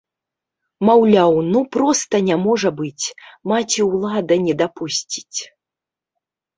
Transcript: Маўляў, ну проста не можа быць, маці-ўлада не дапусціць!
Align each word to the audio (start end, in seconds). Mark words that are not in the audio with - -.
Маўляў, 0.87 1.33
ну 1.51 1.61
проста 1.77 2.23
не 2.29 2.35
можа 2.47 2.69
быць, 2.81 3.05
маці-ўлада 3.55 4.43
не 4.49 4.53
дапусціць! 4.67 5.39